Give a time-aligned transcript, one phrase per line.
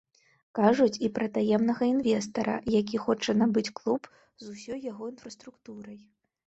[0.59, 4.01] Кажуць і пра таемнага інвестара, які хоча набыць клуб
[4.47, 5.99] з усёй яго інфраструктурай.